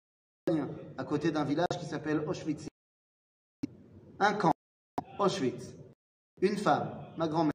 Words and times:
à 0.98 1.04
côté 1.04 1.30
d'un 1.30 1.44
village 1.44 1.66
qui 1.78 1.86
s'appelle 1.86 2.20
Auschwitz. 2.26 2.66
Un 4.18 4.34
camp, 4.34 4.52
Auschwitz. 5.18 5.74
Une 6.40 6.56
femme, 6.56 7.12
ma 7.16 7.28
grand-mère, 7.28 7.52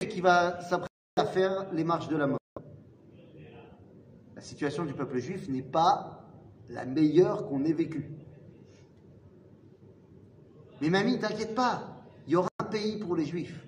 qui 0.00 0.20
va 0.20 0.60
s'apprêter 0.60 0.90
à 1.16 1.24
faire 1.24 1.72
les 1.72 1.84
marches 1.84 2.08
de 2.08 2.16
la 2.16 2.26
mort. 2.26 2.38
La 4.34 4.42
situation 4.42 4.84
du 4.84 4.92
peuple 4.92 5.18
juif 5.18 5.48
n'est 5.48 5.62
pas 5.62 6.24
la 6.68 6.84
meilleure 6.84 7.48
qu'on 7.48 7.64
ait 7.64 7.72
vécue. 7.72 8.10
Mais 10.80 10.90
mamie, 10.90 11.18
t'inquiète 11.18 11.54
pas, 11.54 11.82
il 12.26 12.32
y 12.32 12.36
aura 12.36 12.48
un 12.58 12.64
pays 12.64 12.98
pour 12.98 13.16
les 13.16 13.24
juifs. 13.24 13.64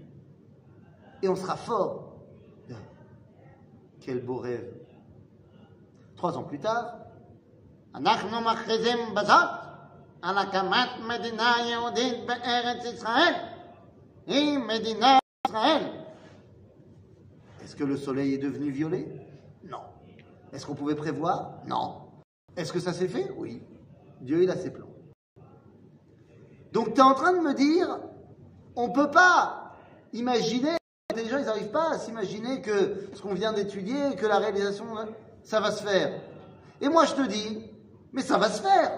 Et 1.22 1.28
on 1.28 1.36
sera 1.36 1.56
fort. 1.56 2.16
Quel 4.00 4.24
beau 4.24 4.36
rêve. 4.36 4.72
Trois 6.16 6.36
ans 6.38 6.44
plus 6.44 6.60
tard, 6.60 6.98
Israël. 15.44 16.05
Est-ce 17.66 17.74
que 17.74 17.82
le 17.82 17.96
soleil 17.96 18.34
est 18.34 18.38
devenu 18.38 18.70
violet? 18.70 19.08
Non. 19.64 19.80
Est-ce 20.52 20.64
qu'on 20.64 20.76
pouvait 20.76 20.94
prévoir? 20.94 21.54
Non. 21.66 22.02
Est-ce 22.56 22.72
que 22.72 22.78
ça 22.78 22.92
s'est 22.92 23.08
fait? 23.08 23.28
Oui. 23.36 23.60
Dieu, 24.20 24.44
il 24.44 24.50
a 24.52 24.56
ses 24.56 24.70
plans. 24.70 24.86
Donc 26.70 26.94
tu 26.94 27.00
es 27.00 27.02
en 27.02 27.14
train 27.14 27.32
de 27.32 27.40
me 27.40 27.54
dire, 27.54 27.98
on 28.76 28.86
ne 28.86 28.92
peut 28.92 29.10
pas 29.10 29.72
imaginer 30.12 30.76
les 31.16 31.26
gens, 31.26 31.38
ils 31.38 31.44
n'arrivent 31.44 31.72
pas 31.72 31.90
à 31.90 31.98
s'imaginer 31.98 32.62
que 32.62 33.08
ce 33.14 33.20
qu'on 33.20 33.34
vient 33.34 33.52
d'étudier, 33.52 34.14
que 34.14 34.26
la 34.26 34.38
réalisation, 34.38 34.84
ça 35.42 35.58
va 35.58 35.72
se 35.72 35.82
faire. 35.82 36.20
Et 36.80 36.88
moi, 36.88 37.04
je 37.04 37.14
te 37.14 37.26
dis, 37.26 37.68
mais 38.12 38.22
ça 38.22 38.38
va 38.38 38.48
se 38.48 38.62
faire. 38.62 38.92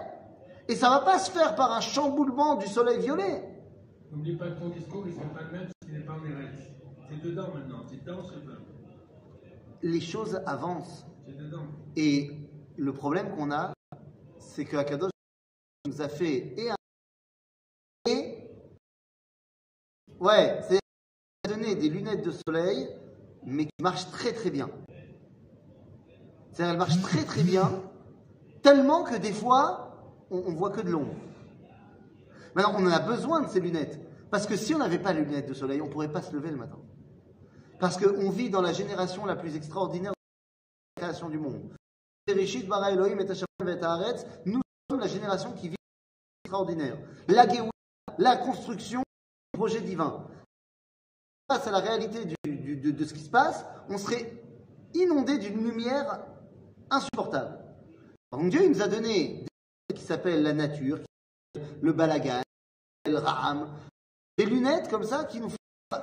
Et 0.69 0.77
ça 0.77 0.91
va 0.91 0.99
pas 0.99 1.19
se 1.19 1.31
faire 1.31 1.55
par 1.55 1.73
un 1.73 1.81
chamboulement 1.81 2.57
du 2.57 2.67
soleil 2.67 2.99
violet. 2.99 3.49
N'oublie 4.13 4.37
pas 4.37 4.51
que 4.51 4.61
ton 4.61 4.69
discours, 4.69 5.05
il 5.07 5.15
ne 5.15 5.21
pas 5.21 5.78
dedans 7.17 7.55
maintenant, 7.55 7.85
c'est 7.89 7.97
dedans, 8.05 8.23
c'est 8.29 8.41
dedans. 8.41 8.61
Les 9.83 10.01
choses 10.01 10.41
avancent. 10.47 11.07
Dedans. 11.27 11.67
Et 11.97 12.31
le 12.77 12.93
problème 12.93 13.35
qu'on 13.35 13.51
a, 13.51 13.73
c'est 14.39 14.65
que 14.65 14.77
Akadosh 14.77 15.11
nous 15.87 16.01
a 16.03 16.09
fait 16.09 16.55
et 16.57 16.71
un. 16.71 16.77
Et. 18.07 18.51
Ouais, 20.21 20.61
c'est 20.69 20.81
donné 21.49 21.75
des 21.75 21.89
lunettes 21.89 22.25
de 22.25 22.33
soleil, 22.33 22.89
mais 23.45 23.65
qui 23.65 23.83
marchent 23.83 24.11
très 24.11 24.33
très 24.33 24.51
bien. 24.51 24.69
C'est-à-dire, 26.53 26.73
elles 26.73 26.79
marchent 26.79 27.03
très 27.03 27.25
très 27.25 27.45
bien, 27.45 27.83
tellement 28.63 29.05
que 29.05 29.17
des 29.17 29.33
fois, 29.33 30.25
on, 30.31 30.39
on 30.39 30.55
voit 30.55 30.71
que 30.71 30.81
de 30.81 30.91
l'ombre. 30.91 31.15
Maintenant, 32.55 32.75
on 32.77 32.87
en 32.87 32.91
a 32.91 32.99
besoin 32.99 33.43
de 33.43 33.49
ces 33.49 33.61
lunettes. 33.61 34.01
Parce 34.31 34.47
que 34.47 34.57
si 34.57 34.75
on 34.75 34.79
n'avait 34.79 34.99
pas 34.99 35.13
les 35.13 35.25
lunettes 35.25 35.49
de 35.49 35.55
soleil, 35.55 35.81
on 35.81 35.87
ne 35.87 35.91
pourrait 35.91 36.13
pas 36.13 36.23
se 36.23 36.35
lever 36.35 36.51
le 36.51 36.57
matin. 36.57 36.79
Parce 37.79 37.97
qu'on 37.97 38.31
vit 38.31 38.51
dans 38.51 38.63
la 38.63 38.73
génération 38.73 39.25
la 39.25 39.37
plus 39.37 39.57
extraordinaire 39.57 40.13
de 40.13 41.01
la 41.01 41.07
création 41.07 41.29
du 41.29 41.39
monde. 41.39 41.63
Nous 42.27 42.47
sommes 44.91 45.01
la 45.01 45.07
génération 45.07 45.53
qui 45.53 45.69
vit 45.69 45.77
extraordinaire. 46.45 46.99
La 47.29 47.47
la 48.19 48.37
construction 48.37 49.01
du 49.01 49.59
projet 49.59 49.81
divin 49.81 50.27
face 51.49 51.67
à 51.67 51.71
la 51.71 51.79
réalité 51.79 52.25
de, 52.25 53.05
ce 53.05 53.15
qui 53.15 53.21
se 53.21 53.31
passe, 53.31 53.65
on 53.89 53.97
serait 53.97 54.43
inondé 54.95 55.39
d'une 55.39 55.65
lumière 55.65 56.21
insupportable. 56.91 57.59
Donc 58.33 58.51
Dieu 58.51 58.61
il 58.65 58.71
nous 58.71 58.83
a 58.83 58.89
donné 58.89 59.47
des 59.89 59.95
qui 59.95 60.03
s'appellent 60.03 60.43
la 60.43 60.53
nature, 60.53 60.99
le 61.81 61.93
balagan, 61.93 62.43
le 63.07 63.17
ram, 63.17 63.71
des 64.37 64.45
lunettes 64.45 64.91
comme 64.91 65.05
ça 65.05 65.25
qui 65.25 65.41
nous 65.41 65.49
font. 65.49 65.57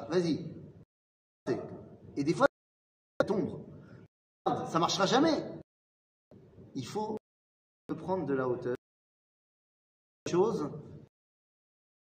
Vas-y. 0.10 0.65
Ça 3.20 3.28
tombe. 3.28 3.66
Ça 4.46 4.80
marchera 4.80 5.06
jamais. 5.06 5.62
Il 6.76 6.86
faut 6.86 7.18
prendre 7.88 8.26
de 8.26 8.34
la 8.34 8.48
hauteur. 8.48 8.76
Chose 10.30 10.70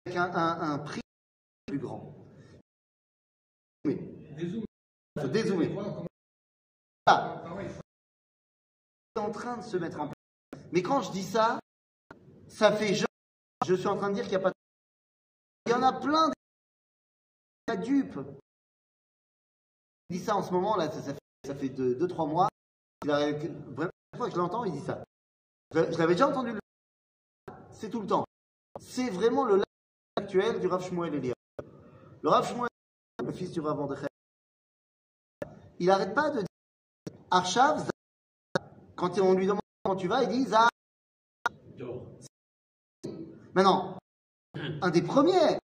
avec 0.07 0.17
un, 0.17 0.33
un 0.35 0.79
prix 0.79 1.01
plus 1.67 1.79
grand. 1.79 2.15
C'est 9.17 9.21
en 9.21 9.31
train 9.31 9.59
de 9.59 9.63
se 9.63 9.77
mettre 9.77 10.01
en 10.01 10.07
place. 10.07 10.15
Mais 10.73 10.83
quand 10.83 11.03
je 11.03 11.13
dis 11.13 11.23
ça, 11.23 11.61
ça 12.49 12.73
fait 12.73 12.95
genre, 12.95 13.07
je 13.67 13.75
suis 13.75 13.87
en 13.87 13.97
train 13.97 14.11
de 14.11 14.15
dire 14.15 14.25
qu'il 14.25 14.33
n'y 14.33 14.37
a 14.37 14.41
pas 14.41 14.51
de... 14.51 14.55
Il 15.67 15.71
y 15.71 15.75
en 15.75 15.83
a 15.83 15.93
plein 15.93 16.31
de 17.69 17.75
dupes. 17.83 18.19
Il 20.15 20.21
dit 20.21 20.27
ça 20.27 20.37
en 20.37 20.45
ce 20.45 20.53
moment, 20.53 20.77
là, 20.77 20.89
ça, 20.93 21.55
fait 21.57 21.69
2-3 21.71 22.29
mois. 22.29 22.47
La 23.05 23.33
fois 24.17 24.29
que 24.29 24.31
je 24.31 24.37
l'entends, 24.37 24.65
il 24.65 24.71
dit 24.71 24.87
ça. 24.87 25.03
Je, 25.73 25.81
l'avais 25.99 26.15
déjà 26.15 26.29
entendu. 26.29 26.57
C'est 27.73 27.91
tout 27.91 28.01
le 28.01 28.07
temps. 28.07 28.25
C'est 28.81 29.11
vraiment 29.11 29.45
le 29.45 29.61
actuel 30.15 30.61
du 30.61 30.69
Rav 30.69 30.85
Shmuel 30.85 31.17
Elia. 31.17 31.35
Le 32.23 32.29
Rav 32.29 32.47
Shmuel 32.47 32.69
le 33.25 33.33
fils 33.33 33.51
du 33.51 33.59
Rav 33.59 33.77
Mordechai, 33.77 34.07
il 35.81 35.87
n'arrête 35.89 36.15
pas 36.15 36.31
de 36.31 36.39
dire 36.39 36.47
Arshav, 37.33 37.91
quand 38.95 39.19
on 39.19 39.33
lui 39.33 39.47
demande 39.47 39.63
comment 39.83 39.97
tu 39.97 40.07
vas, 40.07 40.23
il 40.23 40.29
dit 40.29 40.45
Zah. 40.45 40.69
Maintenant, 43.53 43.99
un 44.55 44.91
des 44.91 45.03
premiers, 45.03 45.59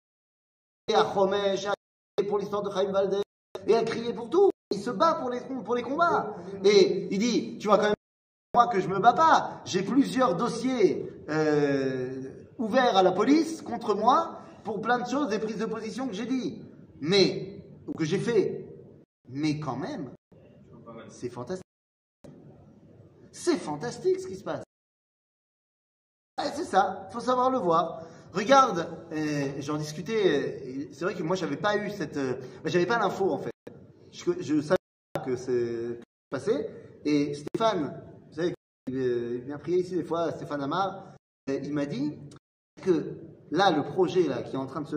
à 0.95 1.13
Chomesh, 1.13 1.67
pour 2.27 2.39
l'histoire 2.39 2.63
de 2.63 2.71
Chaim 2.71 2.93
Valdez, 2.93 3.23
et 3.67 3.75
à 3.75 3.83
crier 3.83 4.13
pour 4.13 4.31
tout. 4.31 4.51
Il 4.71 4.81
se 4.81 4.91
bat 4.91 5.15
pour 5.15 5.31
les, 5.31 5.83
combats. 5.83 6.37
Et 6.65 7.09
il 7.11 7.19
dit, 7.19 7.59
tu 7.59 7.69
vois 7.69 7.79
quand 7.79 7.85
même 7.85 7.95
moi 8.55 8.69
que 8.69 8.81
je 8.81 8.89
me 8.89 8.99
bats 8.99 9.15
pas. 9.15 9.63
J'ai 9.65 9.83
plusieurs 9.83 10.37
dossiers 10.37 11.11
euh, 11.29 12.31
ouverts 12.59 12.97
à 12.97 13.03
la 13.03 13.13
police 13.13 13.63
contre 13.63 13.95
moi 13.95 14.41
pour 14.65 14.81
plein 14.81 14.99
de 14.99 15.09
choses, 15.09 15.29
des 15.29 15.39
prises 15.39 15.59
de 15.59 15.67
position 15.67 16.07
que 16.09 16.15
j'ai 16.15 16.27
dit. 16.27 16.63
Mais, 17.01 17.63
ou 17.87 17.93
que 17.93 18.05
j'ai 18.05 18.19
fait. 18.19 18.67
Mais 19.29 19.59
quand 19.59 19.77
même, 19.77 20.11
c'est 21.09 21.31
fantastique. 21.31 21.65
C'est 23.33 23.57
fantastique 23.57 24.21
ce 24.21 24.27
qui 24.27 24.37
se 24.37 24.45
passe. 24.45 24.65
C'est 26.55 26.65
ça, 26.65 27.09
faut 27.11 27.21
savoir 27.21 27.51
le 27.51 27.59
voir. 27.59 28.03
Regarde, 28.33 28.87
euh, 29.13 29.53
j'en 29.61 29.79
discutais, 29.79 30.61
euh, 30.61 30.89
c'est 30.93 31.05
vrai 31.05 31.15
que 31.15 31.23
moi 31.23 31.35
j'avais 31.35 31.57
pas 31.57 31.77
eu 31.77 31.91
cette. 31.91 32.17
euh, 32.19 32.35
bah, 32.63 32.69
j'avais 32.71 32.87
pas 32.87 32.99
l'info 32.99 33.31
en 33.31 33.39
fait. 33.39 33.53
Je, 34.13 34.61
savais 34.61 34.77
pas 35.15 35.21
que 35.21 35.37
c'est 35.37 35.99
passé. 36.29 36.69
Et 37.05 37.35
Stéphane, 37.35 38.03
vous 38.29 38.35
savez, 38.35 38.55
il, 38.89 39.41
vient 39.47 39.59
prier 39.59 39.79
ici 39.79 39.95
des 39.95 40.05
fois, 40.05 40.31
Stéphane 40.33 40.63
Amar, 40.63 41.15
il 41.47 41.73
m'a 41.73 41.87
dit 41.87 42.19
que 42.83 43.17
là, 43.51 43.71
le 43.71 43.83
projet 43.83 44.25
là, 44.25 44.43
qui 44.43 44.57
est 44.57 44.59
en 44.59 44.67
train 44.67 44.83
de 44.83 44.89
se 44.89 44.97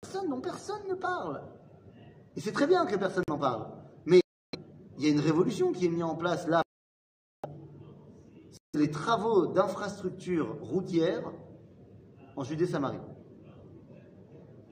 personne, 0.00 0.30
dont 0.30 0.40
personne 0.40 0.86
ne 0.88 0.94
parle. 0.94 1.42
Et 2.36 2.40
c'est 2.40 2.52
très 2.52 2.68
bien 2.68 2.86
que 2.86 2.94
personne 2.94 3.24
n'en 3.28 3.38
parle. 3.38 3.66
Mais 4.06 4.20
il 4.96 5.04
y 5.04 5.08
a 5.08 5.10
une 5.10 5.20
révolution 5.20 5.72
qui 5.72 5.86
est 5.86 5.90
mise 5.90 6.04
en 6.04 6.14
place 6.14 6.46
là. 6.46 6.62
C'est 8.72 8.80
les 8.80 8.90
travaux 8.90 9.46
d'infrastructures 9.46 10.56
routières 10.60 11.32
en 12.38 12.44
Judée-Samarie. 12.44 13.00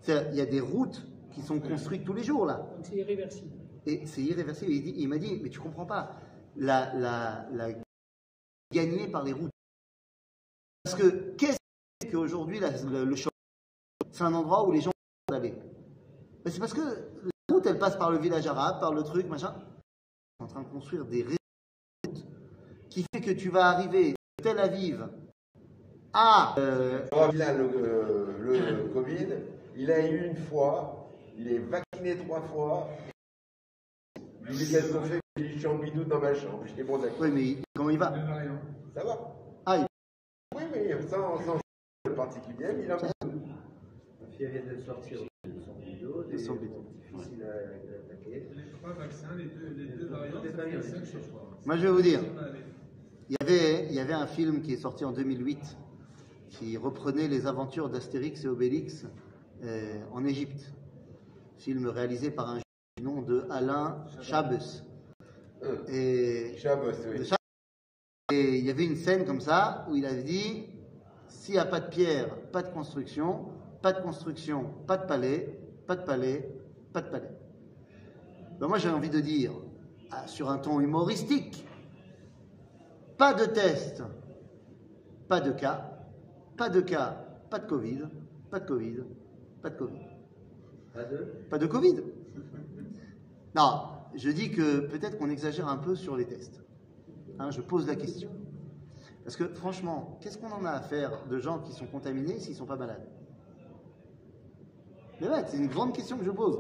Il 0.09 0.35
y 0.37 0.41
a 0.41 0.47
des 0.47 0.61
routes 0.61 1.05
qui 1.33 1.43
sont 1.43 1.59
construites 1.59 2.05
tous 2.05 2.13
les 2.15 2.23
jours 2.23 2.47
là. 2.47 2.55
Donc 2.77 2.85
c'est 2.87 2.97
irréversible. 2.97 3.51
Et 3.87 4.07
c'est 4.07 4.23
irréversible. 4.23 4.71
Il, 4.73 4.83
dit- 4.83 4.95
il 4.99 5.09
m'a 5.09 5.19
dit, 5.19 5.41
mais 5.43 5.51
tu 5.51 5.59
comprends 5.59 5.85
pas, 5.87 6.17
la, 6.57 6.95
la, 6.95 7.47
la 7.51 7.69
gagnée 8.73 9.09
par 9.09 9.25
les 9.25 9.33
routes. 9.33 9.51
Parce 10.85 10.97
que 10.97 11.35
qu'est-ce 11.37 11.59
qu'aujourd'hui 12.11 12.61
la- 12.61 12.71
le, 12.83 13.05
le 13.05 13.17
choc 13.17 13.33
C'est 14.13 14.23
un 14.23 14.33
endroit 14.35 14.67
où 14.67 14.71
les 14.73 14.81
gens 14.81 14.93
peuvent 15.27 15.39
aller. 15.39 15.55
Ben, 16.45 16.53
c'est 16.53 16.61
parce 16.61 16.73
que 16.75 16.81
la 16.81 17.55
route, 17.55 17.67
elle 17.67 17.79
passe 17.79 17.97
par 17.97 18.11
le 18.13 18.19
village 18.19 18.47
arabe, 18.47 18.79
par 18.79 18.95
le 18.95 19.03
truc, 19.03 19.27
machin. 19.27 19.55
Ils 19.59 20.39
sont 20.39 20.45
en 20.45 20.47
train 20.47 20.63
de 20.63 20.69
construire 20.69 21.05
des 21.05 21.25
routes 21.25 22.25
qui 22.91 23.05
fait 23.13 23.21
que 23.21 23.33
tu 23.33 23.49
vas 23.51 23.67
arriver 23.71 24.13
de 24.13 24.43
Tel 24.43 24.59
Aviv 24.61 25.09
à 26.19 26.55
euh, 26.59 27.07
a 27.13 27.53
le, 27.53 27.71
euh, 27.77 28.83
le 28.85 28.89
Covid, 28.95 29.27
il 29.77 29.91
a 29.91 30.09
eu 30.09 30.27
une 30.29 30.37
fois, 30.37 31.11
il 31.37 31.53
est 31.53 31.59
vacciné 31.59 32.17
trois 32.17 32.41
fois. 32.41 32.89
Il 34.51 34.63
est 34.63 34.73
catastrophé, 34.73 35.21
il 35.37 35.63
est 35.63 35.67
en 35.67 35.75
bidou 35.77 36.05
dans 36.05 36.19
ma 36.21 36.33
chambre. 36.35 36.63
Je 36.67 36.73
dis 36.73 36.83
bon 36.85 36.97
d'accord, 36.99 37.19
oui, 37.21 37.31
mais 37.33 37.63
comment 37.75 37.91
il 37.91 37.99
va 37.99 38.11
Le 38.17 38.23
variant. 38.27 38.59
ça 38.95 39.05
va. 39.05 39.35
Ah, 39.67 39.77
il- 39.79 39.87
Oui, 40.57 40.63
mais 40.73 41.03
sans, 41.03 41.39
sans 41.45 42.15
particulier, 42.15 42.69
mais 42.77 42.85
il 42.85 42.91
a 42.91 42.97
Ma 42.97 44.29
fille 44.39 44.47
vient 44.47 44.73
de 44.75 44.81
sortir 44.81 45.19
de 45.45 45.61
son 45.61 45.75
vidéo, 45.85 46.25
De 46.33 46.39
son 46.39 46.55
vidéo. 46.55 46.85
difficiles 47.13 47.43
à 47.45 47.47
à 47.47 48.15
attaquer. 48.15 48.47
Les 48.55 48.71
trois 48.79 48.93
vaccins, 48.95 49.35
les 49.37 49.45
deux, 49.45 49.75
les 49.77 49.87
deux 49.99 50.09
fait 50.41 50.57
variants. 50.57 50.81
cinq 50.83 51.05
chez 51.05 51.23
soi. 51.29 51.51
Moi, 51.67 51.77
je 51.77 51.83
vais 51.83 51.91
vous 51.93 52.03
dire. 52.03 52.21
Il 53.29 53.37
y, 53.41 53.45
avait, 53.45 53.87
il 53.87 53.93
y 53.93 53.99
avait 54.01 54.13
un 54.15 54.29
film 54.29 54.63
qui 54.63 54.73
est 54.75 54.77
sorti 54.77 55.05
en 55.05 55.11
2008 55.13 55.77
qui 56.51 56.77
reprenait 56.77 57.29
les 57.29 57.47
aventures 57.47 57.89
d'Astérix 57.89 58.45
et 58.45 58.49
Obélix 58.49 59.07
euh, 59.65 60.03
en 60.13 60.25
Égypte. 60.25 60.73
Film 61.59 61.87
réalisé 61.89 62.31
par 62.31 62.51
un 62.51 62.61
du 62.97 63.03
nom 63.03 63.23
de 63.23 63.47
Alain 63.51 64.05
Chabes. 64.21 64.59
Et, 65.89 66.55
Chabos, 66.59 66.93
de 66.93 67.19
oui. 67.19 67.31
Et 68.33 68.59
il 68.59 68.65
y 68.65 68.71
avait 68.71 68.85
une 68.85 68.97
scène 68.97 69.25
comme 69.25 69.41
ça 69.41 69.87
où 69.89 69.97
il 69.97 70.05
avait 70.05 70.23
dit 70.23 70.67
s'il 71.29 71.55
n'y 71.55 71.61
a 71.61 71.65
pas 71.65 71.81
de 71.81 71.89
pierre, 71.89 72.35
pas 72.51 72.63
de 72.63 72.69
construction, 72.69 73.47
pas 73.83 73.93
de 73.93 74.03
construction, 74.03 74.65
pas 74.87 74.97
de 74.97 75.07
palais, 75.07 75.61
pas 75.87 75.97
de 75.97 76.05
palais, 76.05 76.51
pas 76.93 77.03
de 77.03 77.09
palais. 77.09 77.31
Ben 78.59 78.69
moi 78.69 78.79
j'ai 78.79 78.91
envie 78.91 79.11
de 79.11 79.21
dire, 79.21 79.53
ah, 80.11 80.27
sur 80.27 80.51
un 80.51 80.59
ton 80.59 80.81
humoristique, 80.81 81.67
pas 83.17 83.35
de 83.35 83.45
test, 83.45 84.03
pas 85.29 85.41
de 85.41 85.53
cas, 85.53 85.96
pas 86.57 86.69
de 86.69 86.81
cas, 86.81 87.25
pas 87.51 87.59
de 87.59 87.67
Covid, 87.67 88.05
pas 88.51 88.61
de 88.61 88.67
Covid, 88.67 88.97
pas 89.63 89.71
de 89.71 89.77
Covid. 89.77 90.07
Pas 90.95 91.05
de 91.05 91.17
Pas 91.51 91.59
de 91.59 91.67
Covid. 91.67 91.97
Non, 93.55 93.83
je 94.15 94.31
dis 94.31 94.51
que 94.51 94.81
peut-être 94.81 95.19
qu'on 95.19 95.29
exagère 95.29 95.69
un 95.69 95.77
peu 95.77 95.95
sur 95.95 96.17
les 96.17 96.25
tests. 96.25 96.63
Hein, 97.39 97.51
je 97.51 97.61
pose 97.61 97.87
la 97.87 97.97
question. 97.97 98.31
Parce 99.25 99.37
que 99.37 99.49
franchement, 99.49 100.19
qu'est-ce 100.21 100.39
qu'on 100.39 100.53
en 100.53 100.65
a 100.65 100.71
à 100.71 100.81
faire 100.81 101.27
de 101.29 101.39
gens 101.39 101.59
qui 101.59 101.73
sont 101.73 101.87
contaminés 101.87 102.39
s'ils 102.39 102.53
ne 102.53 102.59
sont 102.59 102.67
pas 102.67 102.77
malades? 102.77 103.07
Mais 105.21 105.29
ouais, 105.29 105.45
c'est 105.47 105.59
une 105.59 105.69
grande 105.69 105.95
question 105.95 106.17
que 106.17 106.25
je 106.25 106.31
pose. 106.31 106.59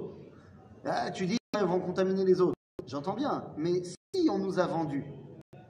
Ah, 0.84 1.10
tu 1.10 1.26
dis 1.26 1.38
qu'ils 1.52 1.64
vont 1.64 1.80
contaminer 1.80 2.24
les 2.24 2.40
autres. 2.40 2.56
J'entends 2.86 3.14
bien. 3.14 3.44
Mais 3.56 3.82
si 3.82 4.28
on 4.30 4.38
nous 4.38 4.58
a 4.58 4.66
vendu, 4.66 5.04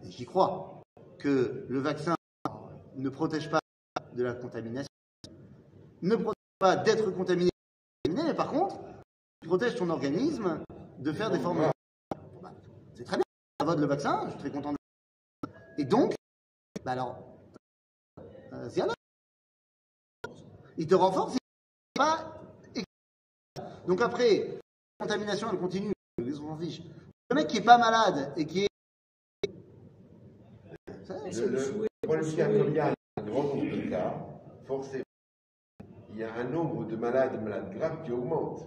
et 0.02 0.11
j'y 0.11 0.25
crois, 0.25 0.82
que 1.19 1.67
le 1.69 1.78
vaccin 1.78 2.14
ne 2.96 3.08
protège 3.08 3.50
pas 3.50 3.61
de 4.16 4.24
la 4.24 4.32
contamination, 4.34 4.88
ne 6.02 6.16
protège 6.16 6.34
pas 6.58 6.76
d'être 6.76 7.10
contaminé, 7.10 7.50
mais 8.08 8.34
par 8.34 8.50
contre, 8.50 8.78
il 9.42 9.48
protège 9.48 9.76
ton 9.76 9.90
organisme 9.90 10.60
de 10.98 11.12
faire 11.12 11.30
des 11.30 11.38
formes. 11.38 11.70
Bah, 12.42 12.52
C'est 12.94 13.04
très 13.04 13.16
bien, 13.16 13.24
ça 13.60 13.66
va 13.66 13.74
de 13.74 13.80
le 13.80 13.86
vaccin, 13.86 14.22
je 14.26 14.30
suis 14.30 14.38
très 14.38 14.50
content. 14.50 14.72
de- 14.72 14.78
Et 15.78 15.84
donc, 15.84 16.14
bah 16.84 16.92
alors, 16.92 17.22
euh, 18.52 18.68
c'est 18.70 18.80
alors. 18.80 18.94
Il 20.78 20.86
te 20.86 20.94
renforce, 20.94 21.34
il 21.34 21.38
pas. 21.94 22.32
Donc 23.86 24.00
après, 24.00 24.58
la 24.98 25.06
contamination, 25.06 25.48
elle 25.52 25.58
continue, 25.58 25.92
on 26.18 26.34
s'en 26.34 26.56
fiche. 26.58 26.82
Le 27.30 27.36
mec 27.36 27.46
qui 27.48 27.58
est 27.58 27.64
pas 27.64 27.78
malade 27.78 28.32
et 28.36 28.46
qui 28.46 28.64
est. 28.64 28.68
Ça, 31.06 31.14
Le, 31.24 31.48
le 31.48 31.86
le 32.58 32.95
le 33.26 33.32
dire 33.32 33.43
souhait. 33.43 33.50
comme 33.50 33.62
il 33.62 33.69
y 33.69 33.75
a 33.75 33.75
un 33.75 33.75
grand 33.75 33.75
nombre 33.75 33.76
de 33.84 33.90
cas, 33.90 34.14
forcément, 34.64 35.04
il 36.12 36.18
y 36.18 36.25
a 36.25 36.35
un 36.35 36.45
nombre 36.45 36.85
de 36.87 36.97
malades, 36.97 37.42
malades 37.42 37.75
graves 37.76 38.04
qui 38.04 38.12
augmente. 38.12 38.66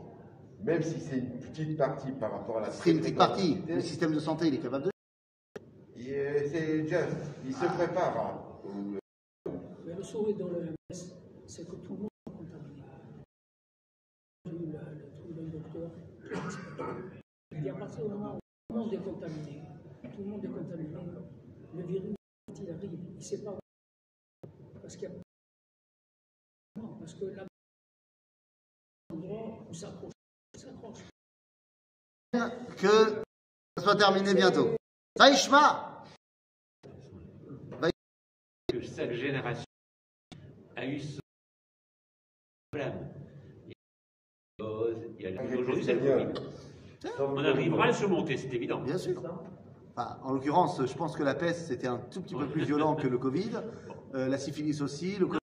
Même 0.61 0.83
si 0.83 0.99
c'est 0.99 1.17
une 1.19 1.39
petite 1.39 1.77
partie 1.77 2.11
par 2.11 2.31
rapport 2.31 2.57
à 2.57 2.61
la 2.61 2.71
C'est 2.71 2.91
une 2.91 2.99
petite 2.99 3.17
partie. 3.17 3.61
Le 3.67 3.79
système 3.79 4.13
de 4.13 4.19
santé, 4.19 4.47
il 4.47 4.55
est 4.55 4.59
capable 4.59 4.85
de. 4.85 4.91
il 5.95 6.09
est- 6.11 6.47
C'est 6.49 6.81
juste, 6.87 7.31
il 7.45 7.53
se 7.53 7.65
prépare 7.65 8.59
Mais 9.85 9.95
le 9.95 10.03
souhait 10.03 10.33
dans 10.33 10.47
le 10.49 10.61
MS, 10.91 11.13
c'est 11.47 11.65
que 11.67 11.75
tout 11.77 11.93
le 11.93 11.99
monde 12.01 12.09
soit 12.27 12.33
contaminé. 12.37 12.83
Le 14.45 14.51
truc 15.17 15.35
d'un 15.35 15.57
docteur. 15.57 15.89
Il 17.51 17.61
dit 17.61 17.69
à 17.69 17.73
partir 17.75 18.03
du 18.03 18.09
moment 18.11 18.35
où 18.35 18.39
tout 18.39 18.75
le 18.75 18.79
monde 18.79 18.93
est 18.93 18.97
contaminé, 18.97 19.63
tout 20.03 20.19
le 20.19 20.25
monde 20.25 20.43
est 20.43 20.47
contaminé, 20.49 20.89
le 21.75 21.83
virus, 21.83 22.15
quand 22.47 22.53
il 22.61 22.69
arrive, 22.71 22.91
il 23.11 23.15
ne 23.17 23.21
sait 23.21 23.43
pas 23.43 23.51
où. 23.51 23.58
Parce 24.89 24.97
qu'il 24.97 25.07
y 25.07 25.11
a. 25.11 26.81
Non, 26.81 26.95
parce 26.97 27.13
que 27.13 27.25
là, 27.25 27.45
endroit 29.13 29.63
où 29.69 29.73
ça 29.75 29.89
accroche, 29.89 30.13
ça 30.57 30.69
accroche. 30.69 31.03
Que 32.75 33.21
ça 33.77 33.83
soit 33.83 33.95
terminé 33.97 34.33
bientôt. 34.33 34.75
Taïshma 35.13 36.03
que 38.69 38.81
chaque 38.81 39.11
génération 39.13 39.63
a 40.75 40.87
eu 40.87 40.99
ce 40.99 41.19
problème. 42.71 43.13
Il 44.57 45.21
y 45.21 45.27
a 45.27 45.43
Aujourd'hui, 45.43 45.83
c'est 45.85 45.93
le. 45.93 46.33
On 47.19 47.45
arrivera 47.45 47.83
à 47.83 47.87
le 47.87 47.93
surmonter, 47.93 48.37
c'est 48.37 48.51
évident. 48.51 48.81
Bien 48.81 48.97
sûr. 48.97 49.21
En 50.23 50.31
l'occurrence, 50.33 50.85
je 50.85 50.93
pense 50.93 51.15
que 51.15 51.23
la 51.23 51.35
peste, 51.35 51.67
c'était 51.67 51.87
un 51.87 51.97
tout 51.97 52.21
petit 52.21 52.35
peu 52.35 52.47
plus 52.47 52.63
violent 52.63 52.95
que 52.95 53.07
le 53.07 53.17
Covid. 53.17 53.51
Euh, 54.13 54.27
la 54.27 54.37
syphilis 54.37 54.81
aussi. 54.81 55.17
Le 55.17 55.25
COVID... 55.27 55.39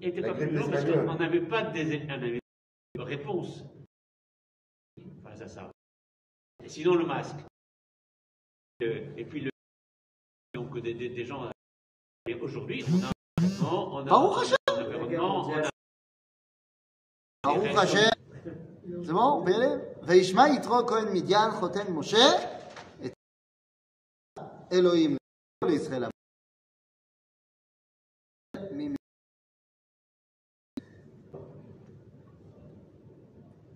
Était 0.00 0.22
pas, 0.22 0.34
plus 0.34 0.46
violent 0.46 0.70
parce 0.70 0.84
qu'on 0.84 1.14
n'avait 1.16 1.40
pas 1.40 1.62
de 1.62 3.00
réponse 3.00 3.64
face 5.24 5.40
à 5.40 5.48
ça. 5.48 5.70
Et 6.64 6.68
sinon, 6.68 6.94
le 6.94 7.06
masque. 7.06 7.36
Euh, 8.82 9.12
et 9.16 9.24
puis, 9.24 9.40
le... 9.40 9.50
donc, 10.54 10.78
des, 10.80 10.94
des, 10.94 11.08
des 11.08 11.24
gens. 11.24 11.44
Euh, 11.44 12.38
aujourd'hui, 12.40 12.84
on 12.92 13.02
a 13.02 13.10
on 13.42 14.06
a 14.06 14.12
un 14.12 14.16
on 14.16 14.36
a. 17.76 17.86
C'est 17.86 19.12
bon, 19.12 19.40
vous 19.42 19.50
y 19.50 19.54
aller? 19.54 19.82
Veishma, 20.02 20.48
Yitro, 20.50 20.84
Midian, 21.12 21.58
Choten, 21.58 21.92
Moshe. 21.92 22.14
Elohim, 24.70 25.16
l'Israël 25.66 26.08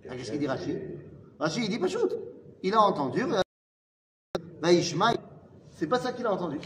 ah, 0.09 0.17
Qu'est-ce 0.17 0.31
qu'il 0.33 0.41
dit 0.41 0.47
Rachid 0.49 0.81
Rachid, 1.39 1.65
il 1.65 1.71
dit 1.71 1.79
bah, 1.79 1.87
Pachout. 1.87 2.11
Il 2.63 2.75
a 2.75 2.81
entendu. 2.81 3.23
Euh, 3.23 3.41
bah, 4.61 4.69
c'est 5.71 5.87
pas 5.87 5.99
ça 5.99 6.13
qu'il 6.13 6.27
a 6.27 6.33
entendu. 6.33 6.59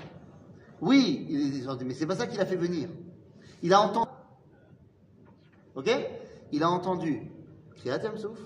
Oui, 0.80 1.26
il 1.28 1.56
est 1.56 1.62
sorti, 1.62 1.84
mais 1.84 1.94
c'est 1.94 2.06
pas 2.06 2.16
ça 2.16 2.26
qu'il 2.26 2.40
a 2.40 2.46
fait 2.46 2.56
venir. 2.56 2.88
Il 3.62 3.72
a 3.72 3.80
entendu. 3.80 4.10
Ok? 5.74 5.90
Il 6.52 6.62
a 6.62 6.70
entendu 6.70 7.30
Kriyat 7.76 8.16
Souf 8.16 8.38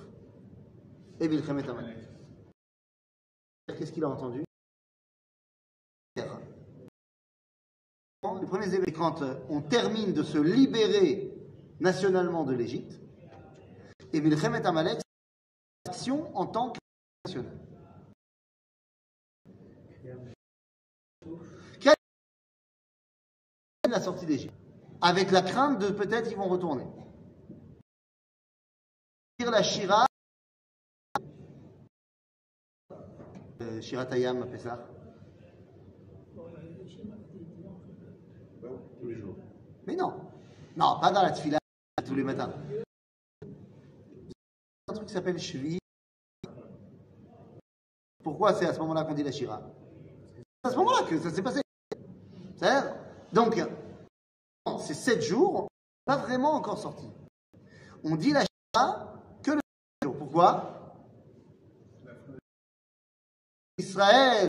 et 1.20 1.28
Bilchem 1.28 1.62
Qu'est-ce 3.66 3.92
qu'il 3.92 4.04
a 4.04 4.08
entendu? 4.08 4.47
Les 8.22 8.46
premiers 8.46 8.66
événements, 8.66 8.98
quand 8.98 9.22
euh, 9.22 9.34
on 9.48 9.60
termine 9.60 10.12
de 10.12 10.22
se 10.24 10.38
libérer 10.38 11.32
nationalement 11.78 12.44
de 12.44 12.52
l'Égypte, 12.52 13.00
et 14.12 14.20
Bilchemet 14.20 14.66
Amalek, 14.66 15.00
action 15.86 16.36
en 16.36 16.46
tant 16.46 16.70
que 16.72 16.78
nationale. 17.24 17.58
la 23.90 24.00
sortie 24.00 24.26
d'Égypte, 24.26 24.54
avec 25.00 25.30
la 25.30 25.40
crainte 25.40 25.78
de 25.78 25.88
peut-être 25.88 26.30
ils 26.30 26.36
vont 26.36 26.48
retourner. 26.48 26.86
La 29.38 29.62
Shira, 29.62 30.04
euh, 33.62 33.80
Shira 33.80 34.04
Tayam 34.04 34.42
appelle 34.42 34.60
ça, 34.60 34.86
Tous 39.00 39.08
les 39.08 39.16
jours. 39.16 39.36
mais 39.86 39.96
non, 39.96 40.14
non, 40.76 40.98
pas 41.00 41.10
dans 41.10 41.22
la 41.22 41.32
tfila 41.32 41.58
tous 42.06 42.14
les 42.14 42.24
matins. 42.24 42.52
Un 44.88 44.94
truc 44.94 45.06
qui 45.06 45.12
s'appelle 45.12 45.38
Shvi. 45.38 45.78
Pourquoi 48.22 48.54
c'est 48.54 48.66
à 48.66 48.74
ce 48.74 48.78
moment-là 48.80 49.04
qu'on 49.04 49.14
dit 49.14 49.22
la 49.22 49.32
Shira 49.32 49.60
C'est 50.62 50.68
à 50.68 50.72
ce 50.72 50.76
moment-là 50.76 51.06
que 51.08 51.18
ça 51.18 51.30
s'est 51.30 51.42
passé. 51.42 51.60
C'est-à-dire, 52.56 52.94
donc, 53.32 53.60
ces 54.80 54.94
sept 54.94 55.22
jours, 55.22 55.68
pas 56.04 56.16
vraiment 56.16 56.52
encore 56.54 56.78
sortis. 56.78 57.10
On 58.04 58.16
dit 58.16 58.32
la 58.32 58.42
Shira 58.42 59.14
que 59.42 59.52
le 59.52 59.60
jour. 60.02 60.16
Pourquoi 60.16 60.74
Israël, 63.78 64.48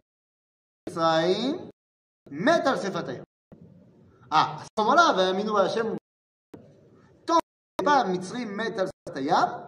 Israël, 0.87 1.59
met 2.29 2.51
al. 2.51 3.23
Ah, 4.31 4.59
à 4.59 4.63
ce 4.63 4.83
moment-là, 4.83 5.13
ben, 5.13 5.35
Minou 5.35 5.57
Hachem, 5.57 5.97
tant 7.25 7.39
que 7.77 7.83
pas 7.83 8.03
Mitzrim 8.05 8.49
met 8.49 8.79
al 8.79 8.87
sefatayim, 8.87 9.65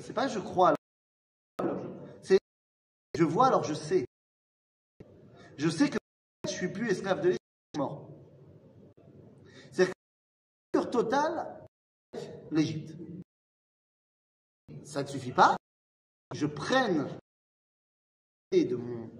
c'est 0.00 0.12
pas 0.12 0.28
je 0.28 0.38
crois, 0.38 0.74
c'est 2.22 2.38
je 3.16 3.24
vois 3.24 3.46
alors 3.46 3.64
je 3.64 3.74
sais. 3.74 4.04
Je 5.56 5.70
sais 5.70 5.88
que 5.88 5.96
je 6.44 6.50
suis 6.50 6.68
plus 6.68 6.90
esclave 6.90 7.22
de 7.22 7.28
l'Égypte, 7.28 7.78
mort. 7.78 8.10
C'est-à-dire 9.72 9.94
que 10.72 10.78
la 10.78 10.84
totale, 10.84 11.66
l'Égypte. 12.50 12.94
Ça 14.84 15.02
ne 15.02 15.08
suffit 15.08 15.32
pas. 15.32 15.56
Je 16.34 16.46
prenne 16.46 17.08
de 18.64 18.76
mon 18.76 19.10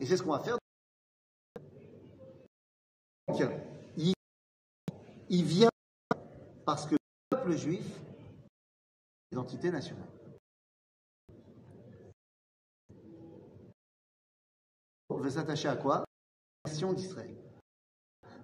et 0.00 0.06
c'est 0.06 0.16
ce 0.16 0.22
qu'on 0.22 0.32
va 0.32 0.40
faire. 0.40 0.58
Donc, 3.28 3.40
il, 3.96 4.12
il 5.30 5.44
vient 5.44 5.70
parce 6.66 6.86
que 6.86 6.92
le 6.92 6.98
peuple 7.30 7.56
juif 7.56 7.86
est 7.86 9.32
une 9.32 9.38
identité 9.38 9.70
nationale. 9.70 10.08
On 15.08 15.16
veut 15.16 15.30
s'attacher 15.30 15.68
à 15.68 15.76
quoi? 15.76 16.04
La 16.64 16.72
nation 16.72 16.92
d'Israël. 16.92 17.34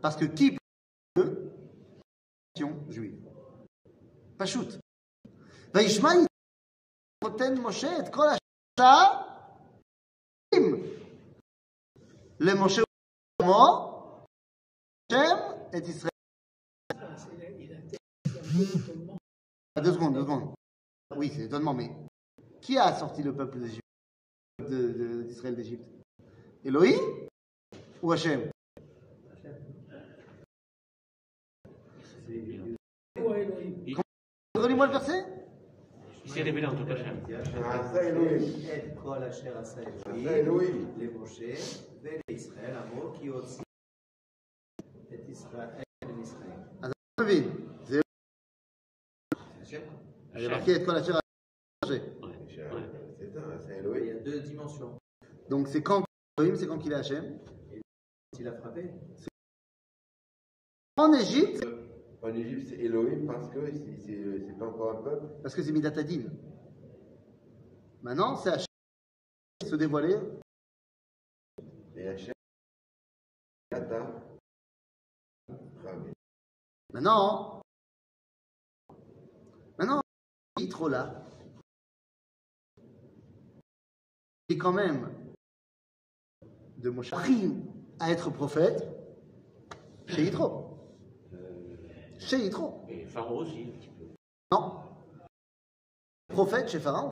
Parce 0.00 0.16
que 0.16 0.24
qui 0.24 0.56
peut 1.14 1.22
eux 1.22 1.52
nation 2.54 2.90
juive? 2.90 3.28
Pachout. 4.38 4.78
Vaishmaï, 5.74 6.26
Moshe, 7.60 7.84
le 12.40 12.54
Moshe 12.54 12.80
comment 13.38 14.24
Hachem 15.10 15.38
est 15.72 15.86
Israël. 15.86 16.10
Ah, 19.76 19.80
deux 19.82 19.92
secondes, 19.92 20.14
deux 20.14 20.22
secondes. 20.22 20.54
Oui, 21.16 21.30
c'est 21.34 21.42
étonnant, 21.44 21.74
mais 21.74 21.90
qui 22.62 22.78
a 22.78 22.94
sorti 22.94 23.22
le 23.22 23.36
peuple 23.36 23.58
d'Israël 24.58 25.54
d'Égypte? 25.54 25.84
Elohim 26.64 26.98
ou 28.02 28.12
Hachem 28.12 28.50
Relis-moi 34.54 34.86
le 34.86 34.92
verset 34.92 35.39
Il 36.29 36.31
s'est 36.31 36.41
révélé 36.43 36.65
en 36.65 36.75
tout 36.75 36.85
cas. 36.85 36.93
Hachem. 36.95 37.15
עשה 37.65 38.01
אלוהים. 38.01 38.41
את 38.77 38.99
כל 39.03 39.23
אשר 39.23 39.57
עשה 39.57 39.81
עשה 39.81 40.09
אלוהים 40.09 40.27
אלוהים. 40.27 40.95
למשה 40.97 41.53
ולישראל 42.01 42.75
אמרו 42.77 43.13
כי 43.13 43.27
הוציא 43.27 43.63
את 45.13 45.29
ישראל 45.29 45.69
מישראל. 46.17 46.59
אז 46.81 46.91
אני 47.19 47.25
מבין. 47.25 47.67
זה 47.83 48.01
השם. 49.61 49.81
il 50.33 50.39
y 50.41 50.45
a 50.45 50.49
marqué 50.49 50.75
את 50.81 50.85
כל 50.85 50.95
אשר 50.97 51.13
Hachem. 51.13 51.21
Ouais. 51.85 52.35
C'est 52.49 52.71
Ouais. 52.73 52.83
c'est 53.17 53.37
un, 53.37 53.59
c'est 53.59 53.71
Il 53.71 53.75
y 53.75 53.79
Elohim. 53.79 54.17
a 54.17 54.19
deux 54.23 54.39
dimensions. 54.41 54.97
Donc 55.49 55.67
c'est 55.67 55.83
quand 55.83 56.03
Elohim, 56.39 56.55
c'est 56.55 56.67
quand 56.67 56.79
qu'il 56.79 56.91
est 56.91 56.95
Hachem. 56.95 57.39
Il 58.39 58.47
a 58.47 58.53
frappé. 58.53 58.83
En 60.97 61.13
Égypte, 61.13 61.63
en 62.22 62.34
Égypte, 62.34 62.66
c'est 62.68 62.76
Elohim 62.78 63.26
parce 63.26 63.48
que 63.48 63.72
c'est- 63.72 64.58
pas 64.58 64.66
encore 64.66 64.98
un 64.98 65.02
peuple. 65.02 65.26
parce 65.42 65.54
que 65.54 65.62
c'est 65.62 65.72
Midatadin. 65.72 66.24
Maintenant, 68.02 68.36
c'est 68.36 68.50
Hachem 68.50 68.66
qui 69.60 69.68
se 69.68 69.76
dévoiler. 69.76 70.16
Et 71.96 72.08
Hachem. 72.08 72.34
Maintenant, 76.92 77.62
maintenant, 79.78 80.00
Yitro 80.58 80.88
là, 80.88 81.24
est 84.48 84.58
quand 84.58 84.72
même 84.72 85.14
de 86.78 86.90
Moshe 86.90 87.12
à 87.12 88.10
être 88.10 88.30
prophète 88.30 88.82
chez 90.06 90.24
Yitro. 90.24 90.69
Chez 92.20 92.38
Yitro. 92.44 92.84
Et 92.88 93.04
Pharaon 93.06 93.38
aussi, 93.38 93.62
un 93.62 93.70
petit 93.78 93.88
peu. 93.88 94.04
Non. 94.52 94.82
Prophète 96.28 96.68
chez 96.68 96.78
Pharaon. 96.78 97.10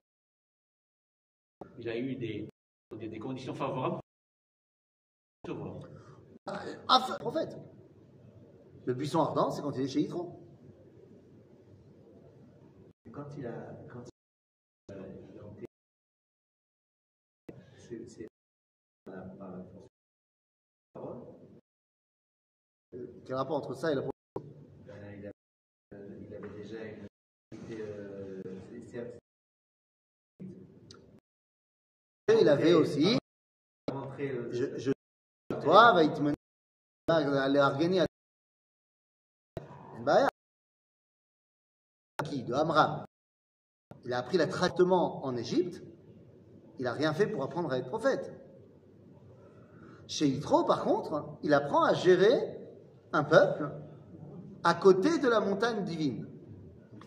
Il 1.79 1.89
a 1.89 1.97
eu 1.99 2.15
des, 2.17 2.49
des, 2.97 3.09
des 3.09 3.19
conditions 3.19 3.55
favorables 3.55 4.01
pour. 5.45 5.81
Ah, 6.47 7.01
f- 7.01 7.19
prophète. 7.19 7.57
Le 8.87 8.95
buisson 8.95 9.21
ardent, 9.21 9.51
c'est 9.51 9.63
quand 9.63 9.73
il 9.73 9.83
est 9.83 9.89
chez 9.89 10.01
Yitro. 10.03 10.41
Quand 13.13 13.27
il 13.37 13.47
a. 13.47 13.53
Quand 13.91 14.03
il 14.89 14.95
a 14.95 14.99
c'est 18.07 18.29
par 19.05 19.15
la 19.51 19.65
parole. 20.93 21.23
Quel 23.25 23.35
rapport 23.35 23.57
entre 23.57 23.75
ça 23.75 23.91
et 23.93 23.95
la 23.95 24.03
Il 32.49 32.53
avait 32.53 32.73
aussi, 32.73 33.19
le- 34.19 34.51
je, 34.53 34.79
je 34.79 34.91
toi, 35.61 35.93
va 35.93 36.09
te 36.09 36.19
mener 36.23 36.35
à 37.07 37.47
l'Argénie. 37.51 38.01
Qui 42.25 42.45
De 42.45 42.55
Amram. 42.55 43.05
Il 44.07 44.15
a 44.15 44.19
appris 44.21 44.39
le 44.39 44.49
traitement 44.49 45.27
en 45.27 45.37
Égypte. 45.37 45.83
Il 46.79 46.85
n'a 46.85 46.95
rien 46.95 47.13
fait 47.13 47.27
pour 47.27 47.43
apprendre 47.43 47.71
à 47.71 47.77
être 47.77 47.91
prophète. 47.91 48.33
Chez 50.07 50.27
Yitro, 50.27 50.65
par 50.65 50.85
contre, 50.85 51.37
il 51.43 51.53
apprend 51.53 51.85
à 51.85 51.93
gérer 51.93 52.57
un 53.13 53.25
peuple 53.25 53.73
à 54.65 54.73
côté 54.73 55.19
de 55.19 55.29
la 55.29 55.41
montagne 55.41 55.85
divine. 55.85 56.27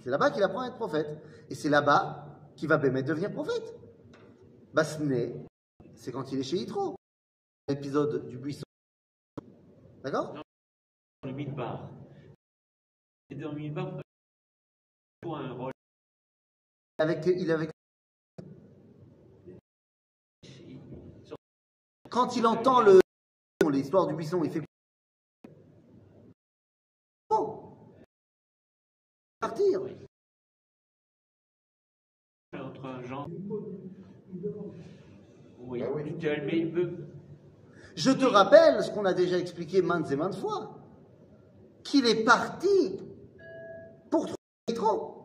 C'est 0.04 0.12
là-bas 0.12 0.30
qu'il 0.30 0.44
apprend 0.44 0.62
à 0.62 0.68
être 0.68 0.78
prophète. 0.78 1.18
Et 1.50 1.56
c'est 1.56 1.70
là-bas 1.70 2.28
qu'il 2.56 2.70
va 2.70 2.78
Bémet 2.78 3.02
devenir 3.02 3.32
prophète. 3.32 3.81
Basné, 4.74 5.36
c'est 5.96 6.12
quand 6.12 6.32
il 6.32 6.40
est 6.40 6.44
chez 6.44 6.58
Yitro. 6.58 6.96
L'épisode 7.68 8.28
du 8.28 8.38
buisson. 8.38 8.64
D'accord? 10.04 10.42
Le 11.24 11.32
Midbar. 11.32 11.90
Et 13.30 13.36
dans 13.36 13.52
le 13.52 13.60
Midbar, 13.60 14.02
pour 15.22 15.38
un 15.38 15.52
rôle. 15.52 15.72
Avec, 16.98 17.26
il 17.26 17.52
avec. 17.52 17.70
Quand 22.10 22.36
il 22.36 22.46
entend 22.46 22.82
le 22.82 23.02
l'histoire 23.70 24.08
du 24.08 24.14
buisson, 24.14 24.44
il 24.44 24.52
fait 24.52 24.62
oh 27.30 27.74
partir. 29.40 29.82
Entre 32.54 33.04
genre. 33.04 33.28
Oui, 35.60 35.84
Ah 35.84 35.90
oui. 35.94 36.16
Je 37.96 38.12
te 38.12 38.26
rappelle 38.26 38.84
ce 38.84 38.92
qu'on 38.92 39.06
a 39.06 39.14
déjà 39.14 39.38
expliqué 39.38 39.82
maintes 39.82 40.10
et 40.12 40.16
maintes 40.16 40.36
fois, 40.36 40.78
qu'il 41.84 42.06
est 42.08 42.24
parti 42.24 43.00
pour 44.10 44.22
trouver 44.26 44.38
Yitro. 44.70 45.18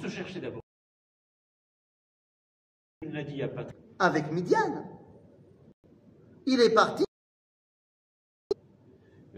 se 0.00 0.08
chercher 0.08 0.40
d'abord. 0.40 0.62
Il 3.02 3.12
l'a 3.12 3.24
dit 3.24 3.40
pas 3.54 3.64
de. 3.64 3.72
avec 3.98 4.30
Midian. 4.30 4.84
Il 6.46 6.60
est 6.60 6.72
parti. 6.74 7.04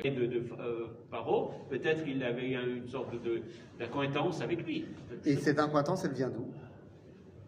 Et 0.05 0.11
de, 0.11 0.27
de 0.27 0.39
euh, 0.59 0.89
Paro, 1.11 1.53
peut-être 1.71 2.07
il 2.07 2.23
avait 2.25 2.57
un- 2.57 2.67
une 2.67 2.89
sorte 2.89 3.15
de 3.23 3.43
d'acquaintance 3.79 4.41
avec 4.41 4.65
lui. 4.67 4.87
Et 5.25 5.37
cette 5.37 5.59
incointance, 5.59 6.05
elle 6.05 6.13
vient 6.15 6.31
d'où? 6.31 6.47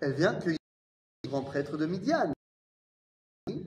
Elle 0.05 0.13
vient 0.17 0.39
que 0.39 0.51
le 0.51 0.57
grand 1.31 1.43
prêtre 1.43 1.79
de 1.79 1.87
Midian. 1.87 2.31
Et 3.47 3.65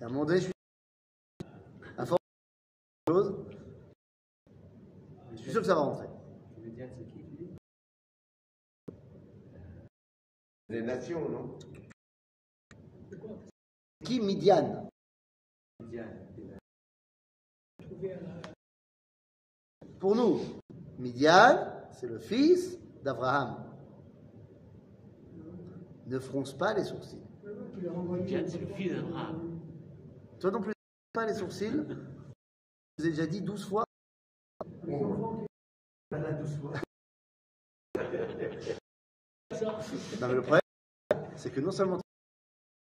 à 0.00 0.06
un 0.06 0.08
moment 0.08 0.24
donné, 0.24 0.40
je 0.40 0.46
suis 0.46 0.52
à 1.96 2.04
force 2.04 2.18
de 3.06 3.12
choses, 3.12 3.46
je 5.30 5.36
suis 5.36 5.52
sûr 5.52 5.60
que 5.60 5.66
ça 5.68 5.76
va 5.76 5.82
rentrer. 5.82 6.08
Des 10.68 10.82
nations, 10.82 11.28
non? 11.28 11.56
Qui? 14.04 14.18
Midian 14.18 14.88
un- 15.80 16.08
Pour 20.00 20.16
nous, 20.16 20.40
Midian, 20.98 21.88
c'est 21.92 22.08
le 22.08 22.18
fils 22.18 22.76
d'Abraham. 23.04 23.67
Ne 26.08 26.18
fronce 26.18 26.56
pas 26.56 26.72
les 26.72 26.84
sourcils. 26.84 27.20
c'est 28.46 28.58
le 28.58 28.66
fils 28.74 28.92
d'Abraham. 28.92 29.60
Toi 30.40 30.50
non 30.50 30.62
plus, 30.62 30.72
pas 31.12 31.26
les 31.26 31.34
sourcils. 31.34 31.84
Je 32.96 33.02
vous 33.02 33.06
ai 33.06 33.10
déjà 33.10 33.26
dit 33.26 33.42
12 33.42 33.68
fois. 33.68 33.84
Non, 34.86 35.46
mais 40.22 40.34
le 40.34 40.42
problème, 40.42 40.60
c'est 41.36 41.50
que 41.50 41.60
non 41.60 41.72
seulement 41.72 41.98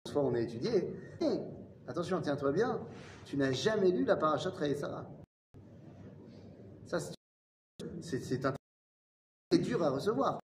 12 0.05 0.13
fois 0.13 0.23
on 0.23 0.35
a 0.35 0.39
étudié, 0.39 0.93
mais 1.19 1.41
attention, 1.87 2.21
tiens-toi 2.21 2.51
bien, 2.51 2.85
tu 3.25 3.37
n'as 3.37 3.51
jamais 3.51 3.89
lu 3.89 4.05
la 4.05 4.17
paracha 4.17 4.51
de 4.51 4.75
Sarah. 4.75 5.09
Ça, 6.85 6.99
c'est- 6.99 7.15
dur 9.57 9.81
à 9.81 9.89
recevoir. 9.89 10.39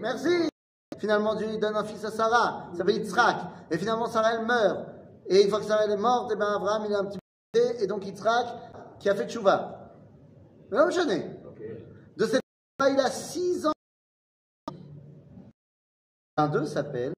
Merci. 0.00 0.48
Finalement, 0.98 1.34
Dieu 1.34 1.46
lui 1.46 1.58
donne 1.58 1.76
un 1.76 1.84
fils 1.84 2.04
à 2.04 2.10
Sarah, 2.10 2.68
ça 2.72 2.78
s'appelle 2.78 2.96
Yitzhak. 2.96 3.36
Et 3.70 3.78
finalement, 3.78 4.06
Sarah, 4.06 4.34
elle 4.34 4.46
meurt. 4.46 4.86
Et 5.26 5.42
une 5.42 5.50
fois 5.50 5.60
que 5.60 5.66
Sarah 5.66 5.84
elle 5.84 5.92
est 5.92 5.96
morte, 5.96 6.32
et 6.32 6.36
ben 6.36 6.54
Abraham, 6.56 6.84
il 6.86 6.92
est 6.92 6.96
un 6.96 7.04
petit 7.04 7.18
peu 7.52 7.60
et 7.80 7.86
donc 7.86 8.04
Yitzhak, 8.04 8.46
qui 8.98 9.08
a 9.08 9.14
fait 9.14 9.28
tchouva. 9.28 9.92
Mais 10.70 10.78
non, 10.78 10.90
je. 10.90 11.00
De 12.16 12.26
cette 12.26 12.40
fois, 12.80 12.90
il 12.90 13.00
a 13.00 13.10
6 13.10 13.66
ans. 13.66 13.72
Un 16.36 16.48
d'eux 16.48 16.66
s'appelle 16.66 17.12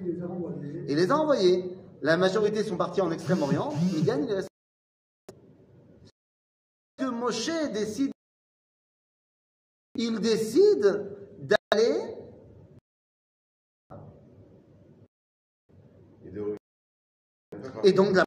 il 0.00 0.14
les 0.14 0.22
a 0.22 0.26
renvoyés. 0.26 0.84
et 0.88 0.94
les 0.94 1.10
a 1.10 1.16
envoyés. 1.16 1.78
La 2.02 2.16
majorité 2.16 2.62
sont 2.62 2.76
partis 2.76 3.00
en 3.00 3.10
Extrême-Orient. 3.10 3.72
Midian, 3.94 4.20
il 4.22 4.30
est 4.30 4.34
resté. 4.34 4.50
Que 6.98 7.06
Moshe 7.06 7.72
décide, 7.72 8.12
il 9.94 10.20
décide 10.20 11.16
d'aller 11.38 12.14
Et 17.84 17.92
donc 17.92 18.14
la 18.14 18.24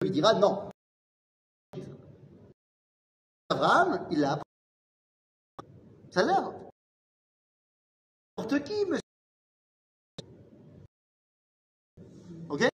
lui 0.00 0.10
dira 0.10 0.34
non. 0.34 0.70
Abraham, 3.48 4.06
il 4.10 4.20
l'a 4.20 4.32
appris. 4.34 4.44
Ça 6.10 6.20
a 6.20 6.24
l'air. 6.24 6.52
N'importe 8.36 8.62
qui, 8.64 8.84
monsieur. 8.86 9.00
Ok? 12.48 12.68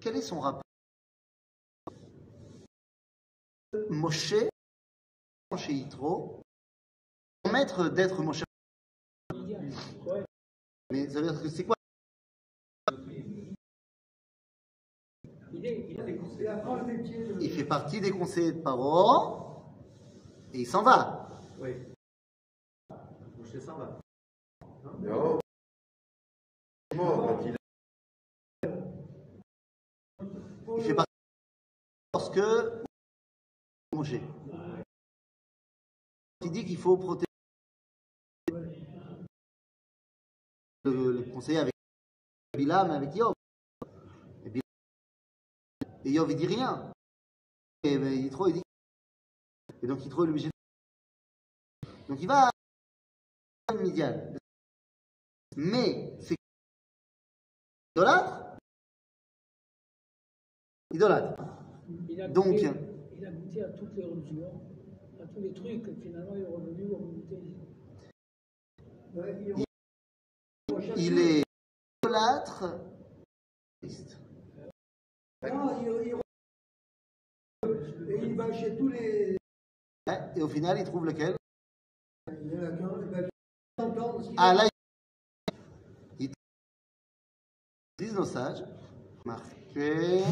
Quel 0.00 0.16
est 0.16 0.22
son 0.22 0.40
rapport? 0.40 0.67
Moshe, 3.90 4.34
chez 5.56 5.72
Yitro, 5.72 6.42
permettre 7.42 7.88
d'être 7.88 8.22
Moshe. 8.22 8.44
Mais 10.90 11.08
ça 11.08 11.20
veut 11.20 11.30
dire 11.30 11.42
que 11.42 11.48
c'est 11.48 11.64
quoi? 11.64 11.74
Il 17.40 17.50
fait 17.50 17.64
partie 17.64 18.00
des 18.00 18.10
conseillers 18.10 18.52
de 18.52 18.60
Paro 18.60 19.62
et 20.52 20.60
il 20.60 20.66
s'en 20.66 20.82
va. 20.82 21.28
Oui. 21.58 21.74
Moshe 23.36 23.58
s'en 23.58 23.76
va. 23.76 23.98
Non. 25.00 25.38
Il 30.76 30.82
fait 30.84 30.94
partie 30.94 31.12
lorsque 32.14 32.40
Il 36.40 36.52
dit 36.52 36.64
qu'il 36.64 36.78
faut 36.78 36.96
protéger 36.96 37.26
le, 40.84 41.12
le 41.12 41.22
conseiller 41.32 41.58
avec 41.58 41.74
Bilam, 42.56 42.90
avec 42.90 43.14
Yov. 43.16 43.34
Et, 44.44 44.50
Bilam- 44.50 44.62
et 46.04 46.10
Yov, 46.10 46.30
il 46.30 46.36
dit 46.36 46.46
rien. 46.46 46.92
Et 47.82 47.98
ben, 47.98 48.12
Yitro, 48.12 48.48
il 48.48 48.54
dit. 48.54 48.62
Et 49.82 49.86
donc 49.86 50.04
Yitro 50.04 50.24
est 50.24 50.28
obligé 50.28 50.48
de. 50.48 50.52
Donc 52.08 52.18
il 52.20 52.26
va 52.28 52.50
à 53.68 53.74
Midian. 53.74 54.34
Mais 55.56 56.16
c'est 56.22 56.36
idolâtre 57.96 58.56
Idolâtre. 60.94 61.42
Donc- 62.30 62.97
goûté, 63.30 63.58
il 63.58 63.62
a 63.62 63.64
goûté 63.64 63.64
à 63.64 63.68
toutes 63.78 63.94
les 63.96 64.04
religions, 64.04 64.60
à 65.22 65.26
tous 65.26 65.40
les 65.40 65.52
trucs. 65.52 66.02
Finalement, 66.02 66.34
il 66.36 66.42
est 66.42 66.46
revenu 66.46 66.90
au 66.90 66.98
monothéisme. 66.98 67.54
Il- 69.56 69.64
Il 70.96 71.18
est 71.18 71.42
idolâtre. 72.04 72.64
et 73.82 73.88
il 78.22 78.34
va 78.36 78.52
chez 78.52 78.76
tous 78.76 78.88
les. 78.88 79.36
Et 80.36 80.42
au 80.42 80.48
final, 80.48 80.78
il 80.78 80.84
trouve 80.84 81.06
lequel? 81.06 81.34
Ah 84.36 84.54
là, 84.54 84.68
il 86.18 86.30
disent 87.98 88.14
nos 88.14 88.24
sages, 88.24 88.64
marqué. 89.24 90.22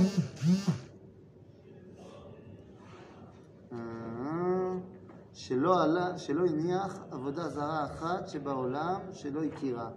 אה, 3.73 4.73
שלא 5.34 5.84
עלה, 5.84 6.17
שלא 6.17 6.45
הניח 6.45 6.99
עבודה 7.12 7.49
זרה 7.49 7.86
אחת 7.86 8.27
שבעולם 8.27 9.01
שלא 9.13 9.43
הכירה. 9.43 9.89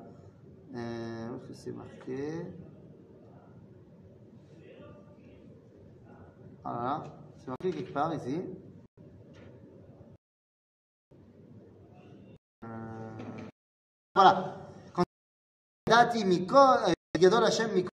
אה, 0.74 1.28
איפה 1.34 1.52
זה 1.52 1.70
marqué 1.70 2.46
Voilà, 6.64 7.04
c'est 7.38 7.48
marqué 7.48 7.70
quelque 7.72 7.92
part 7.92 8.14
ici. 8.14 8.40
Euh, 12.64 13.10
Voilà. 14.14 14.56
Quand 14.94 15.02
Dati 15.86 16.24
Mikol, 16.24 16.78
euh, 16.88 16.92
Gadol 17.18 17.44
Hashem 17.44 17.72
Mikol. 17.72 17.90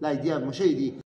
Là, 0.00 0.14
il 0.14 0.20
dit 0.20 0.30
à 0.30 0.38
Moshe, 0.38 0.60
il 0.60 0.76
dit, 0.76 0.90
dans 0.92 0.96
le 0.96 1.05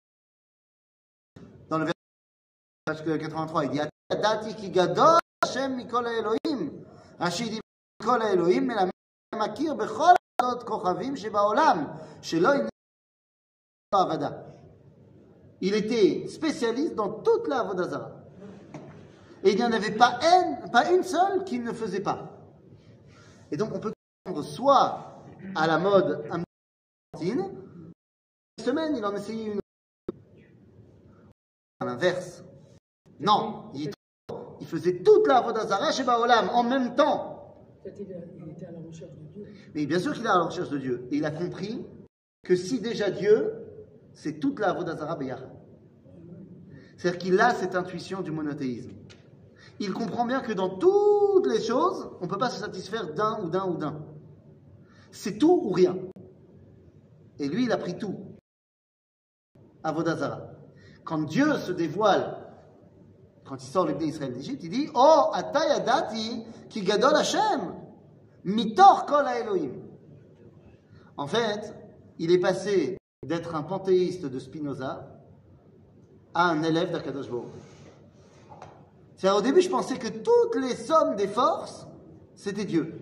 verset 2.88 3.04
83, 3.04 3.66
il 3.66 3.70
dit, 3.72 3.80
Dati 4.10 4.56
ki 4.56 4.70
Gadol 4.72 5.20
Hashem 5.44 5.76
Mikol 5.76 6.08
Elohim, 6.08 6.72
רש"י 7.20 7.50
dit 7.50 7.64
כל 8.04 8.22
האלוהים 8.22 8.68
מלמד 8.68 8.90
מכיר 9.36 9.74
בכל 9.74 10.14
עבודות 10.42 10.64
כוכבים 10.64 11.16
שבעולם, 11.16 11.86
שלא 12.22 12.50
עניין 12.50 12.68
עבודה. 13.94 14.30
Il 15.62 15.76
était 15.76 16.28
spécialiste 16.28 16.96
dans 16.96 17.10
toute 17.10 17.48
la 17.48 17.60
Avodazara. 17.62 18.12
Et 19.44 19.52
il 19.52 19.56
n'y 19.56 19.64
en 19.64 19.72
avait 19.72 19.96
pas 19.96 20.20
une, 20.22 20.70
pas 20.72 20.92
une 20.92 21.04
seule 21.04 21.46
qui 21.46 21.60
ne 21.60 21.72
faisait 21.72 22.02
pas. 22.02 22.20
Et 23.50 23.56
donc 23.56 23.70
on 23.74 23.80
peut 23.80 23.94
prendre 24.26 24.44
soit 24.44 25.24
à 25.56 25.68
la 25.68 25.78
mode 25.78 26.26
un 26.32 26.44
Une 27.22 27.50
semaine, 28.60 28.98
il 28.98 29.06
en 29.06 29.16
essayait 29.16 29.54
une. 29.54 29.60
À 31.80 31.86
l'inverse. 31.86 32.44
Non, 33.21 33.71
il, 33.75 33.91
il 34.61 34.67
faisait 34.67 35.03
toute 35.03 35.27
la 35.27 35.39
Avodazara 35.39 35.93
chez 35.93 36.05
Baolam 36.05 36.49
en 36.51 36.63
même 36.63 36.95
temps. 36.95 37.35
Il, 37.85 37.91
était 38.51 38.67
à 38.67 38.73
la 38.73 38.81
recherche 38.81 39.13
de 39.13 39.27
Dieu. 39.33 39.47
Mais 39.75 39.87
bien 39.87 39.99
sûr 39.99 40.13
qu'il 40.13 40.25
est 40.25 40.29
à 40.29 40.35
la 40.35 40.45
recherche 40.45 40.71
de 40.71 40.79
Dieu. 40.79 41.09
Et 41.11 41.17
il 41.17 41.25
a 41.25 41.31
compris 41.31 41.85
que 42.45 42.57
si 42.57 42.81
déjà 42.81 43.11
Dieu, 43.11 43.53
c'est 44.13 44.41
toute 44.41 44.59
la 44.61 44.71
Avodazara 44.71 45.17
Beyachad. 45.17 45.51
C'est-à-dire 46.97 47.19
qu'il 47.19 47.41
a 47.41 47.55
cette 47.55 47.77
intuition 47.77 48.23
du 48.23 48.31
monothéisme. 48.31 48.91
Il 49.81 49.93
comprend 49.93 50.27
bien 50.27 50.41
que 50.41 50.53
dans 50.53 50.71
toutes 50.71 51.47
les 51.47 51.61
choses, 51.61 52.11
on 52.21 52.25
ne 52.25 52.31
peut 52.31 52.39
pas 52.39 52.51
se 52.51 52.59
satisfaire 52.59 53.15
d'un 53.15 53.39
ou 53.43 53.49
d'un 53.49 53.67
ou 53.67 53.77
d'un. 53.77 54.05
C'est 55.13 55.39
tout 55.39 55.61
ou 55.65 55.71
rien. 55.71 55.97
Et 57.39 57.49
lui, 57.49 57.65
il 57.65 57.73
a 57.73 57.77
pris 57.77 57.97
tout. 57.97 58.17
Avodazara. 59.85 60.51
Quand 61.05 61.23
Dieu 61.23 61.55
se 61.59 61.71
dévoile, 61.71 62.48
quand 63.49 63.57
il 63.63 63.67
sort 63.67 63.87
le 63.87 63.95
Bnei 63.95 64.09
Israël 64.09 64.33
d'Égypte, 64.33 64.63
il 64.63 64.71
dit 64.71 64.91
Oh, 64.95 65.31
atayadati 65.33 66.45
ki 66.69 66.83
gadol 66.83 67.17
Hashem, 67.17 67.75
mitor 68.45 69.07
kol 69.07 69.25
Elohim. 69.27 69.73
En 71.17 71.27
fait, 71.27 71.75
il 72.19 72.31
est 72.31 72.39
passé 72.39 72.99
d'être 73.25 73.55
un 73.55 73.63
panthéiste 73.63 74.27
de 74.27 74.39
Spinoza 74.39 75.09
à 76.35 76.51
un 76.51 76.63
élève 76.63 76.93
d'Akadosh 76.93 77.31
Baruch. 77.31 77.47
Au 79.25 79.41
début, 79.41 79.63
je 79.63 79.71
pensais 79.71 79.99
que 79.99 80.09
toutes 80.09 80.55
les 80.57 80.77
sommes 80.77 81.17
des 81.17 81.27
forces, 81.27 81.87
c'était 82.37 82.67
Dieu. 82.67 83.01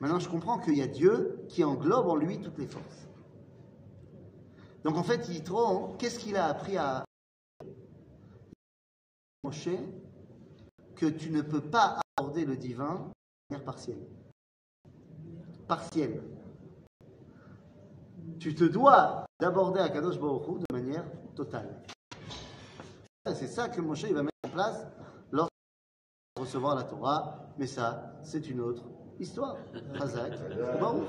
Maintenant, 0.00 0.18
je 0.18 0.28
comprends 0.28 0.58
qu'il 0.58 0.76
y 0.76 0.82
a 0.82 0.86
Dieu 0.86 1.46
qui 1.48 1.64
englobe 1.64 2.08
en 2.08 2.16
lui 2.16 2.40
toutes 2.40 2.58
les 2.58 2.66
forces. 2.66 3.08
Donc, 4.84 4.98
en 4.98 5.02
fait, 5.02 5.28
Yitro, 5.28 5.94
qu'est-ce 5.98 6.18
qu'il 6.18 6.36
a 6.36 6.46
appris 6.46 6.76
à 6.76 7.05
Que 10.96 11.06
tu 11.06 11.30
ne 11.30 11.42
peux 11.42 11.60
pas 11.60 12.00
aborder 12.16 12.44
le 12.44 12.56
divin 12.56 13.10
de 13.50 13.54
manière 13.54 13.64
partielle. 13.64 14.06
Partielle. 15.68 16.22
Tu 18.40 18.54
te 18.54 18.64
dois 18.64 19.24
d'aborder 19.38 19.80
Akadosh 19.80 20.18
Baruch 20.18 20.48
Hu 20.48 20.58
de 20.58 20.74
manière 20.74 21.04
totale. 21.34 21.82
C'est 23.26 23.46
ça 23.46 23.68
que 23.68 23.80
Moshe 23.80 24.04
va 24.06 24.22
mettre 24.22 24.36
en 24.44 24.48
place 24.48 24.86
lorsqu'il 25.30 26.36
va 26.36 26.42
recevoir 26.42 26.74
la 26.74 26.84
Torah. 26.84 27.52
Mais 27.58 27.66
ça, 27.66 28.18
c'est 28.22 28.48
une 28.48 28.60
autre 28.60 28.84
histoire. 29.20 29.56
Chazak, 29.96 30.32
Baruch. 30.80 31.06